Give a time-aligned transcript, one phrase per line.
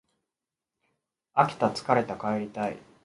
[1.35, 2.77] 飽きた疲れた帰りたい